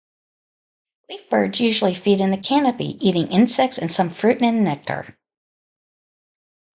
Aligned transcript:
Leafbirds 1.11 1.59
usually 1.59 1.93
feed 1.93 2.21
in 2.21 2.31
the 2.31 2.37
canopy, 2.37 2.97
eating 3.07 3.27
insects 3.27 3.77
and 3.77 3.91
some 3.91 4.09
fruit 4.09 4.41
and 4.41 4.63
nectar. 4.63 5.15